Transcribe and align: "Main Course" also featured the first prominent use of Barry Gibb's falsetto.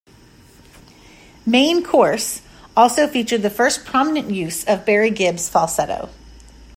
"Main 1.45 1.83
Course" 1.83 2.41
also 2.75 3.05
featured 3.07 3.43
the 3.43 3.51
first 3.51 3.85
prominent 3.85 4.31
use 4.31 4.63
of 4.63 4.83
Barry 4.83 5.11
Gibb's 5.11 5.47
falsetto. 5.47 6.09